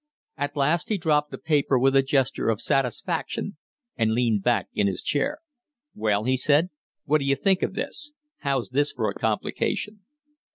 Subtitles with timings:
[0.35, 3.57] At last he dropped the paper with a gesture of satisfaction
[3.95, 5.37] and leaned back in his chair.
[5.93, 6.71] "Well," he said,
[7.05, 8.11] "what d'you think of this?
[8.39, 9.99] How's this for a complication?"